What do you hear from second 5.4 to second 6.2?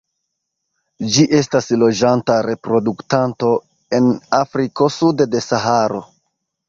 Saharo.